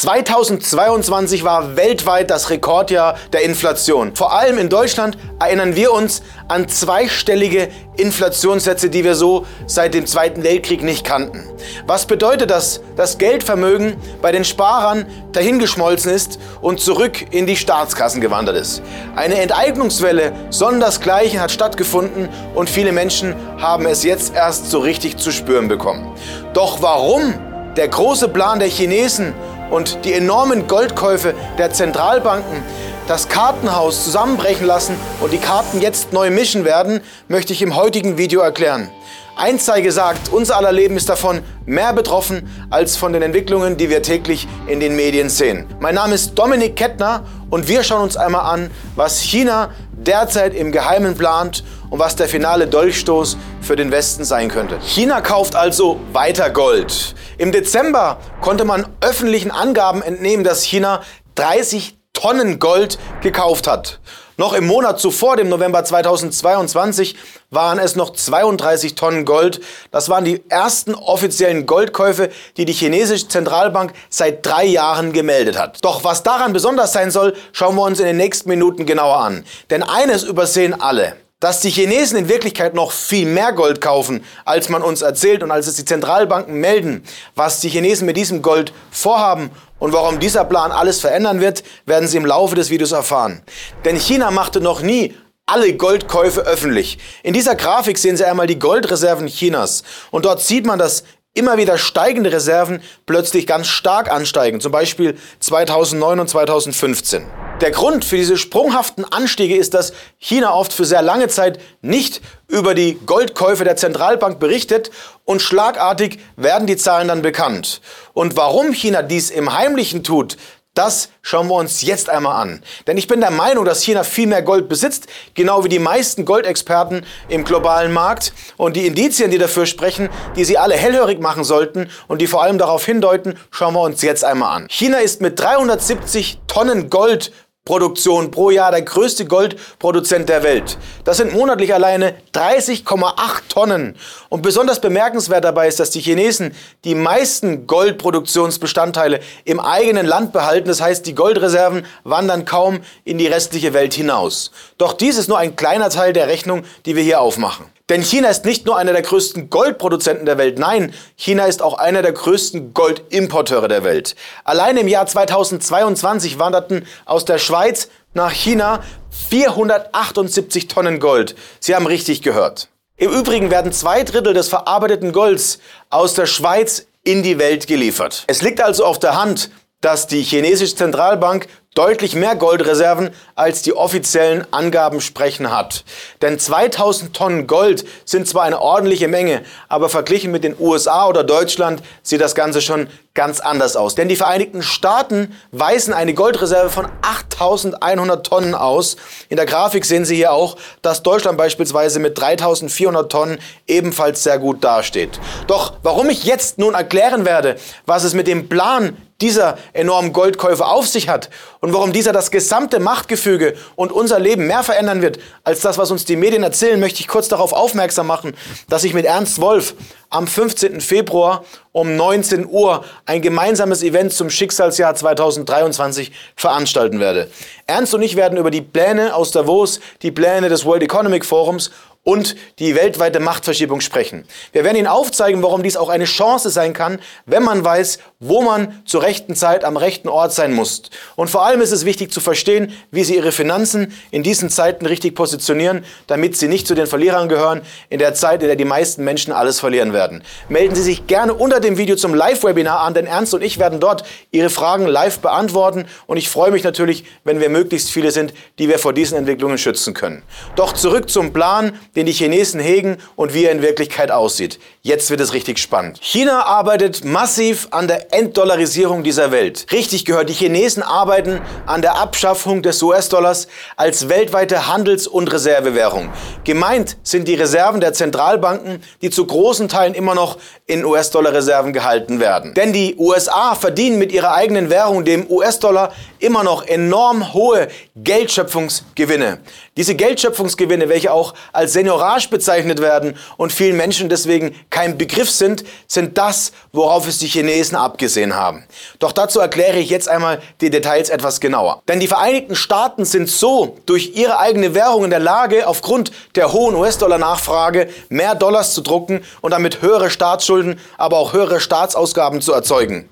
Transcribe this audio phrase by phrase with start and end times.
[0.00, 4.16] 2022 war weltweit das Rekordjahr der Inflation.
[4.16, 10.06] Vor allem in Deutschland erinnern wir uns an zweistellige Inflationssätze, die wir so seit dem
[10.06, 11.46] Zweiten Weltkrieg nicht kannten.
[11.86, 12.80] Was bedeutet das?
[12.96, 18.80] Das Geldvermögen bei den Sparern dahingeschmolzen ist und zurück in die Staatskassen gewandert ist.
[19.16, 25.30] Eine Enteignungswelle sondersgleichen hat stattgefunden und viele Menschen haben es jetzt erst so richtig zu
[25.30, 26.10] spüren bekommen.
[26.54, 27.34] Doch warum
[27.76, 29.32] der große Plan der Chinesen
[29.70, 32.62] und die enormen Goldkäufe der Zentralbanken
[33.06, 38.18] das Kartenhaus zusammenbrechen lassen und die Karten jetzt neu mischen werden, möchte ich im heutigen
[38.18, 38.88] Video erklären.
[39.36, 43.88] Eins sei gesagt, unser aller Leben ist davon mehr betroffen als von den Entwicklungen, die
[43.88, 45.66] wir täglich in den Medien sehen.
[45.80, 50.72] Mein Name ist Dominik Kettner und wir schauen uns einmal an, was China derzeit im
[50.72, 54.78] Geheimen plant und was der finale Dolchstoß für den Westen sein könnte.
[54.80, 57.14] China kauft also weiter Gold.
[57.36, 61.02] Im Dezember konnte man öffentlichen Angaben entnehmen, dass China
[61.34, 64.00] 30 Tonnen Gold gekauft hat.
[64.36, 67.14] Noch im Monat zuvor, dem November 2022,
[67.50, 69.60] waren es noch 32 Tonnen Gold.
[69.90, 75.84] Das waren die ersten offiziellen Goldkäufe, die die chinesische Zentralbank seit drei Jahren gemeldet hat.
[75.84, 79.44] Doch was daran besonders sein soll, schauen wir uns in den nächsten Minuten genauer an.
[79.68, 81.16] Denn eines übersehen alle.
[81.40, 85.50] Dass die Chinesen in Wirklichkeit noch viel mehr Gold kaufen, als man uns erzählt und
[85.50, 87.02] als es die Zentralbanken melden,
[87.34, 92.06] was die Chinesen mit diesem Gold vorhaben und warum dieser Plan alles verändern wird, werden
[92.06, 93.40] Sie im Laufe des Videos erfahren.
[93.86, 96.98] Denn China machte noch nie alle Goldkäufe öffentlich.
[97.22, 99.82] In dieser Grafik sehen Sie einmal die Goldreserven Chinas.
[100.10, 105.16] Und dort sieht man, dass immer wieder steigende Reserven plötzlich ganz stark ansteigen, zum Beispiel
[105.38, 107.26] 2009 und 2015.
[107.60, 112.22] Der Grund für diese sprunghaften Anstiege ist, dass China oft für sehr lange Zeit nicht
[112.48, 114.90] über die Goldkäufe der Zentralbank berichtet
[115.24, 117.82] und schlagartig werden die Zahlen dann bekannt.
[118.14, 120.38] Und warum China dies im Heimlichen tut,
[120.74, 122.62] das schauen wir uns jetzt einmal an.
[122.86, 126.24] Denn ich bin der Meinung, dass China viel mehr Gold besitzt, genau wie die meisten
[126.24, 128.32] Goldexperten im globalen Markt.
[128.56, 132.42] Und die Indizien, die dafür sprechen, die sie alle hellhörig machen sollten und die vor
[132.42, 134.68] allem darauf hindeuten, schauen wir uns jetzt einmal an.
[134.70, 137.32] China ist mit 370 Tonnen Gold
[137.70, 140.76] Produktion pro Jahr der größte Goldproduzent der Welt.
[141.04, 143.14] Das sind monatlich alleine 30,8
[143.48, 143.94] Tonnen.
[144.28, 150.66] Und besonders bemerkenswert dabei ist, dass die Chinesen die meisten Goldproduktionsbestandteile im eigenen Land behalten.
[150.66, 154.50] Das heißt, die Goldreserven wandern kaum in die restliche Welt hinaus.
[154.76, 157.66] Doch dies ist nur ein kleiner Teil der Rechnung, die wir hier aufmachen.
[157.90, 161.76] Denn China ist nicht nur einer der größten Goldproduzenten der Welt, nein, China ist auch
[161.76, 164.14] einer der größten Goldimporteure der Welt.
[164.44, 168.84] Allein im Jahr 2022 wanderten aus der Schweiz nach China
[169.28, 171.34] 478 Tonnen Gold.
[171.58, 172.68] Sie haben richtig gehört.
[172.96, 175.58] Im Übrigen werden zwei Drittel des verarbeiteten Golds
[175.88, 178.24] aus der Schweiz in die Welt geliefert.
[178.28, 179.50] Es liegt also auf der Hand,
[179.80, 185.84] dass die chinesische Zentralbank deutlich mehr Goldreserven als die offiziellen Angaben sprechen hat.
[186.20, 191.22] Denn 2000 Tonnen Gold sind zwar eine ordentliche Menge, aber verglichen mit den USA oder
[191.22, 193.94] Deutschland sieht das Ganze schon ganz anders aus.
[193.94, 198.96] Denn die Vereinigten Staaten weisen eine Goldreserve von 8100 Tonnen aus.
[199.28, 204.40] In der Grafik sehen Sie hier auch, dass Deutschland beispielsweise mit 3400 Tonnen ebenfalls sehr
[204.40, 205.20] gut dasteht.
[205.46, 210.66] Doch warum ich jetzt nun erklären werde, was es mit dem Plan dieser enormen Goldkäufe
[210.66, 215.18] auf sich hat und warum dieser das gesamte Machtgefüge und unser Leben mehr verändern wird
[215.44, 218.34] als das, was uns die Medien erzählen, möchte ich kurz darauf aufmerksam machen,
[218.68, 219.74] dass ich mit Ernst Wolf
[220.08, 220.80] am 15.
[220.80, 227.30] Februar um 19 Uhr ein gemeinsames Event zum Schicksalsjahr 2023 veranstalten werde.
[227.66, 231.70] Ernst und ich werden über die Pläne aus Davos, die Pläne des World Economic Forums
[232.02, 234.24] und die weltweite Machtverschiebung sprechen.
[234.52, 238.42] Wir werden Ihnen aufzeigen, warum dies auch eine Chance sein kann, wenn man weiß, wo
[238.42, 240.82] man zur rechten Zeit am rechten Ort sein muss.
[241.16, 244.84] Und vor allem ist es wichtig zu verstehen, wie Sie Ihre Finanzen in diesen Zeiten
[244.84, 248.66] richtig positionieren, damit Sie nicht zu den Verlierern gehören in der Zeit, in der die
[248.66, 250.22] meisten Menschen alles verlieren werden.
[250.50, 253.80] Melden Sie sich gerne unter dem Video zum Live-Webinar an, denn Ernst und ich werden
[253.80, 258.34] dort Ihre Fragen live beantworten und ich freue mich natürlich, wenn wir möglichst viele sind,
[258.58, 260.22] die wir vor diesen Entwicklungen schützen können.
[260.56, 264.60] Doch zurück zum Plan, den die Chinesen hegen und wie er in Wirklichkeit aussieht.
[264.82, 265.98] Jetzt wird es richtig spannend.
[266.02, 269.66] China arbeitet massiv an der Entdollarisierung dieser Welt.
[269.70, 273.46] Richtig gehört, die Chinesen arbeiten an der Abschaffung des US-Dollars
[273.76, 276.10] als weltweite Handels- und Reservewährung.
[276.42, 282.18] Gemeint sind die Reserven der Zentralbanken, die zu großen Teilen immer noch in US-Dollar-Reserven gehalten
[282.18, 282.54] werden.
[282.54, 289.38] Denn die USA verdienen mit ihrer eigenen Währung, dem US-Dollar, immer noch enorm hohe Geldschöpfungsgewinne.
[289.76, 295.64] Diese Geldschöpfungsgewinne, welche auch als Seniorage bezeichnet werden und vielen Menschen deswegen kein Begriff sind,
[295.86, 298.64] sind das, worauf es die Chinesen abgibt abgesehen haben.
[298.98, 301.82] Doch dazu erkläre ich jetzt einmal die Details etwas genauer.
[301.86, 306.54] Denn die Vereinigten Staaten sind so durch ihre eigene Währung in der Lage, aufgrund der
[306.54, 312.54] hohen US-Dollar-Nachfrage mehr Dollars zu drucken und damit höhere Staatsschulden, aber auch höhere Staatsausgaben zu
[312.54, 313.10] erzeugen.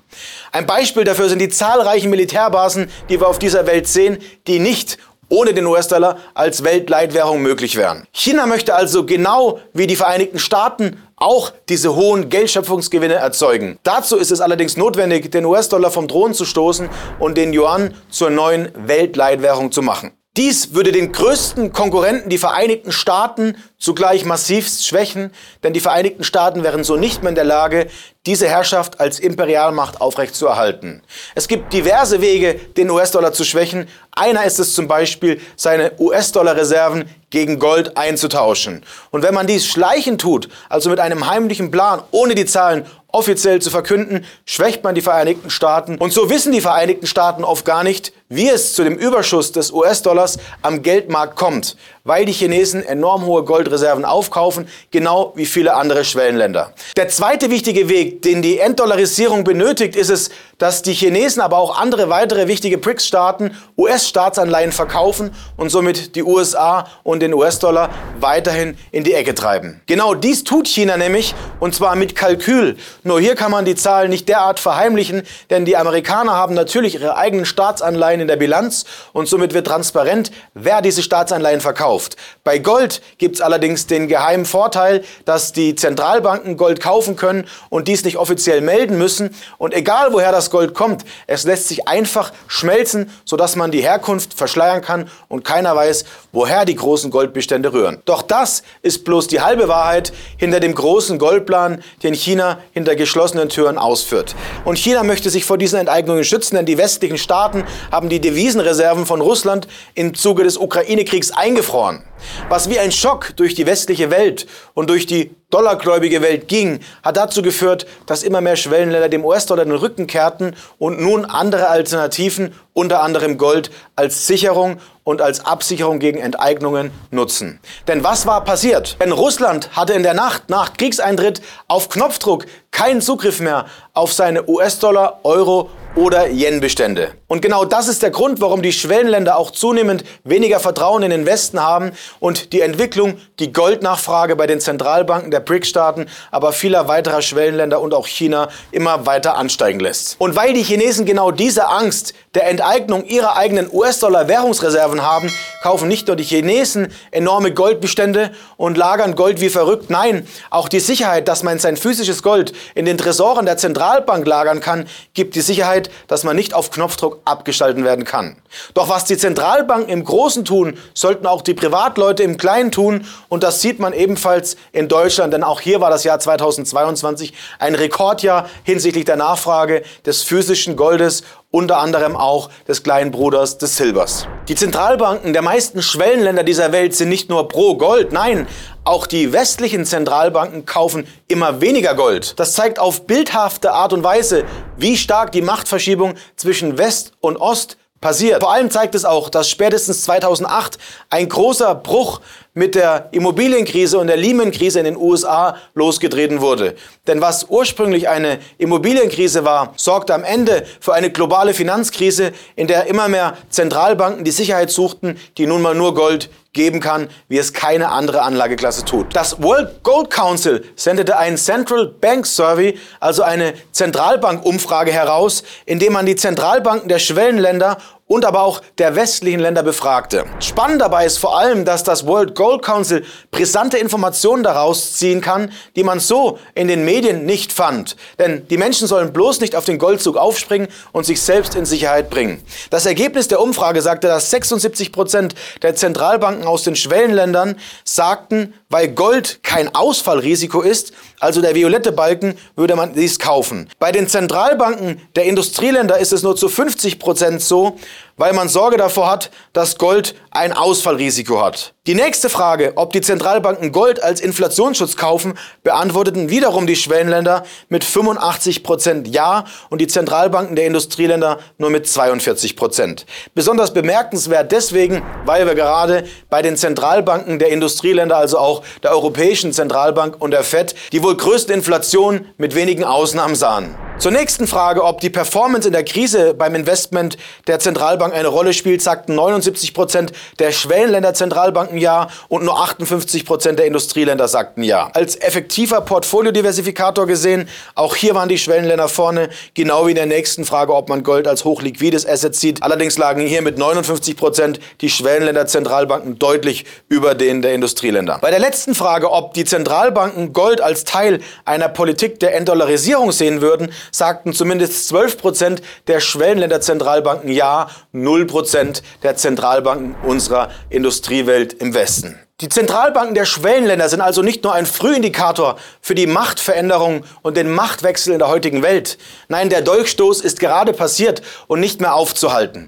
[0.51, 4.97] Ein Beispiel dafür sind die zahlreichen Militärbasen, die wir auf dieser Welt sehen, die nicht
[5.29, 8.05] ohne den US-Dollar als Weltleitwährung möglich wären.
[8.11, 13.77] China möchte also genau wie die Vereinigten Staaten auch diese hohen Geldschöpfungsgewinne erzeugen.
[13.83, 16.89] Dazu ist es allerdings notwendig, den US-Dollar vom Thron zu stoßen
[17.19, 20.11] und den Yuan zur neuen Weltleitwährung zu machen.
[20.37, 25.31] Dies würde den größten Konkurrenten, die Vereinigten Staaten, zugleich massivst schwächen,
[25.63, 27.87] denn die Vereinigten Staaten wären so nicht mehr in der Lage,
[28.25, 31.01] diese Herrschaft als Imperialmacht aufrechtzuerhalten.
[31.35, 33.87] Es gibt diverse Wege, den US-Dollar zu schwächen.
[34.11, 38.83] Einer ist es zum Beispiel, seine US-Dollar-Reserven gegen Gold einzutauschen.
[39.11, 43.61] Und wenn man dies schleichend tut, also mit einem heimlichen Plan, ohne die Zahlen offiziell
[43.61, 45.97] zu verkünden, schwächt man die Vereinigten Staaten.
[45.97, 49.71] Und so wissen die Vereinigten Staaten oft gar nicht, wie es zu dem Überschuss des
[49.71, 56.03] US-Dollars am Geldmarkt kommt, weil die Chinesen enorm hohe Goldreserven aufkaufen, genau wie viele andere
[56.03, 56.73] Schwellenländer.
[56.97, 61.79] Der zweite wichtige Weg, den die Entdollarisierung benötigt, ist es, dass die Chinesen, aber auch
[61.79, 67.89] andere weitere wichtige BRICS-Staaten US-Staatsanleihen verkaufen und somit die USA und den US-Dollar
[68.19, 69.81] weiterhin in die Ecke treiben.
[69.87, 72.77] Genau dies tut China nämlich, und zwar mit Kalkül.
[73.03, 77.15] Nur hier kann man die Zahlen nicht derart verheimlichen, denn die Amerikaner haben natürlich ihre
[77.15, 82.17] eigenen Staatsanleihen in der Bilanz und somit wird transparent, wer diese Staatsanleihen verkauft.
[82.43, 87.87] Bei Gold gibt es allerdings den geheimen Vorteil, dass die Zentralbanken Gold kaufen können und
[87.87, 89.33] dies nicht offiziell melden müssen.
[89.57, 94.33] Und egal woher das Gold kommt, es lässt sich einfach schmelzen, sodass man die Herkunft
[94.33, 98.01] verschleiern kann und keiner weiß, woher die großen Goldbestände rühren.
[98.05, 103.49] Doch das ist bloß die halbe Wahrheit hinter dem großen Goldplan, den China hinter geschlossenen
[103.49, 104.35] Türen ausführt.
[104.65, 109.05] Und China möchte sich vor diesen Enteignungen schützen, denn die westlichen Staaten haben die Devisenreserven
[109.05, 112.03] von Russland im Zuge des Ukraine-Kriegs eingefroren.
[112.49, 117.17] Was wie ein Schock durch die westliche Welt und durch die dollargläubige Welt ging, hat
[117.17, 122.53] dazu geführt, dass immer mehr Schwellenländer dem US-Dollar den Rücken kehrten und nun andere Alternativen,
[122.73, 127.59] unter anderem Gold, als Sicherung und als Absicherung gegen Enteignungen nutzen.
[127.87, 128.97] Denn was war passiert?
[129.01, 134.47] Denn Russland hatte in der Nacht nach Kriegseintritt auf Knopfdruck keinen Zugriff mehr auf seine
[134.47, 137.11] US-Dollar, Euro oder Yen-Bestände.
[137.27, 141.25] Und genau das ist der Grund, warum die Schwellenländer auch zunehmend weniger Vertrauen in den
[141.25, 147.21] Westen haben und die Entwicklung, die Goldnachfrage bei den Zentralbanken der BRIC-Staaten, aber vieler weiterer
[147.21, 150.15] Schwellenländer und auch China immer weiter ansteigen lässt.
[150.19, 155.31] Und weil die Chinesen genau diese Angst der Enteignung ihrer eigenen US-Dollar-Währungsreserven haben,
[155.61, 159.89] kaufen nicht nur die Chinesen enorme Goldbestände und lagern Gold wie verrückt.
[159.89, 164.59] Nein, auch die Sicherheit, dass man sein physisches Gold in den Tresoren der Zentralbank lagern
[164.61, 168.37] kann, gibt die Sicherheit, dass man nicht auf Knopfdruck abgeschalten werden kann.
[168.73, 173.05] Doch was die Zentralbanken im Großen tun, sollten auch die Privatleute im Kleinen tun.
[173.27, 177.75] Und das sieht man ebenfalls in Deutschland, denn auch hier war das Jahr 2022 ein
[177.75, 184.27] Rekordjahr hinsichtlich der Nachfrage des physischen Goldes unter anderem auch des kleinen Bruders des Silbers.
[184.47, 188.47] Die Zentralbanken der meisten Schwellenländer dieser Welt sind nicht nur pro Gold, nein,
[188.83, 192.39] auch die westlichen Zentralbanken kaufen immer weniger Gold.
[192.39, 194.45] Das zeigt auf bildhafte Art und Weise,
[194.77, 198.41] wie stark die Machtverschiebung zwischen West und Ost passiert.
[198.41, 200.77] Vor allem zeigt es auch, dass spätestens 2008
[201.09, 202.21] ein großer Bruch
[202.53, 206.75] mit der Immobilienkrise und der Lehman-Krise in den USA losgetreten wurde.
[207.07, 212.87] Denn was ursprünglich eine Immobilienkrise war, sorgte am Ende für eine globale Finanzkrise, in der
[212.87, 217.53] immer mehr Zentralbanken die Sicherheit suchten, die nun mal nur Gold geben kann, wie es
[217.53, 219.15] keine andere Anlageklasse tut.
[219.15, 226.07] Das World Gold Council sendete einen Central Bank Survey, also eine Zentralbankumfrage heraus, in man
[226.07, 227.77] die Zentralbanken der Schwellenländer
[228.09, 230.25] und aber auch der westlichen Länder befragte.
[230.39, 235.51] Spannend dabei ist vor allem, dass das World Gold Council brisante Informationen daraus ziehen kann,
[235.75, 237.95] die man so in den Medien nicht fand.
[238.17, 242.09] Denn die Menschen sollen bloß nicht auf den Goldzug aufspringen und sich selbst in Sicherheit
[242.09, 242.43] bringen.
[242.71, 248.89] Das Ergebnis der Umfrage sagte, dass 76 Prozent der Zentralbanken aus den Schwellenländern sagten, weil
[248.89, 253.67] Gold kein Ausfallrisiko ist, also der violette Balken, würde man dies kaufen.
[253.79, 257.77] Bei den Zentralbanken der Industrieländer ist es nur zu 50 Prozent so,
[258.19, 261.73] weil man Sorge davor hat, dass Gold ein Ausfallrisiko hat.
[261.87, 265.33] Die nächste Frage, ob die Zentralbanken Gold als Inflationsschutz kaufen,
[265.63, 271.87] beantworteten wiederum die Schwellenländer mit 85 Prozent Ja und die Zentralbanken der Industrieländer nur mit
[271.87, 273.05] 42 Prozent.
[273.33, 279.53] Besonders bemerkenswert deswegen, weil wir gerade bei den Zentralbanken der Industrieländer, also auch der Europäischen
[279.53, 283.88] Zentralbank und der FED, die wohl größte Inflation mit wenigen Ausnahmen sahen.
[283.99, 288.53] Zur nächsten Frage, ob die Performance in der Krise beim Investment der Zentralbank eine Rolle
[288.53, 294.63] spielt, sagten 79 Prozent der Schwellenländer Zentralbanken ja und nur 58 Prozent der Industrieländer sagten
[294.63, 294.89] ja.
[294.93, 300.45] Als effektiver Portfoliodiversifikator gesehen, auch hier waren die Schwellenländer vorne, genau wie in der nächsten
[300.45, 302.63] Frage, ob man Gold als hochliquides Asset sieht.
[302.63, 308.19] Allerdings lagen hier mit 59 Prozent die Schwellenländer Zentralbanken deutlich über denen der Industrieländer.
[308.21, 313.41] Bei der letzten Frage, ob die Zentralbanken Gold als Teil einer Politik der Entdollarisierung sehen
[313.41, 321.73] würden, sagten zumindest 12 Prozent der Schwellenländer-Zentralbanken ja, 0 Prozent der Zentralbanken unserer Industriewelt im
[321.73, 322.19] Westen.
[322.41, 327.51] Die Zentralbanken der Schwellenländer sind also nicht nur ein Frühindikator für die Machtveränderung und den
[327.51, 328.97] Machtwechsel in der heutigen Welt.
[329.27, 332.67] Nein, der Dolchstoß ist gerade passiert und nicht mehr aufzuhalten.